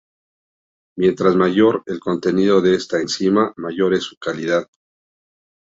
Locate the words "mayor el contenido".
1.35-2.59